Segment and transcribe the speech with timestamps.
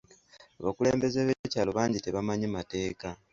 [0.59, 3.07] Abakulembeze b'ebyalo bangi tebamanyi mateeka.